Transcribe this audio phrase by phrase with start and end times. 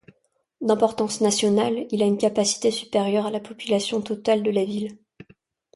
[0.61, 4.97] D’importance nationale, il a une capacité supérieure à la population totale de la ville.